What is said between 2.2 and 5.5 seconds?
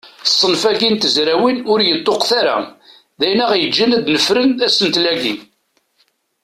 ara, d ayen aɣ-yeǧǧen ad d-nefren asentel-agi.